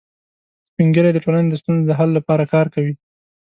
سپین 0.67 0.87
ږیری 0.95 1.11
د 1.13 1.17
ټولنې 1.23 1.47
د 1.49 1.55
ستونزو 1.61 1.87
د 1.87 1.91
حل 1.99 2.09
لپاره 2.17 2.49
کار 2.53 2.65
کوي 2.73 2.93